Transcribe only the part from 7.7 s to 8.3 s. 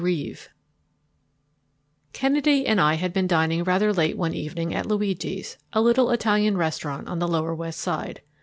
Side.